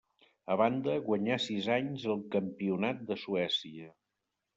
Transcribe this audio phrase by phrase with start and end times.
[0.53, 3.93] A banda, guanyà sis anys el Campionat de Suècia.